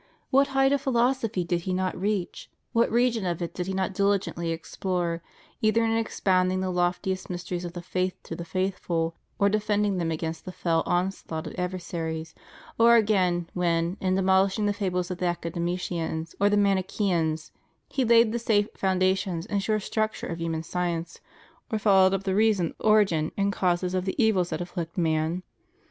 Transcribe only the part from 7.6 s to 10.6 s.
of the faith to the faithful, or defending them against the